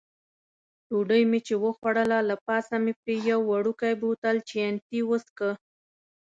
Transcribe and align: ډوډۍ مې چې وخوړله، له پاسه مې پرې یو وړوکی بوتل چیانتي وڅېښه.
ډوډۍ 0.89 1.23
مې 1.29 1.39
چې 1.47 1.55
وخوړله، 1.63 2.19
له 2.29 2.35
پاسه 2.45 2.75
مې 2.83 2.93
پرې 3.01 3.15
یو 3.31 3.39
وړوکی 3.51 3.93
بوتل 4.01 4.37
چیانتي 4.49 4.99
وڅېښه. 5.09 5.51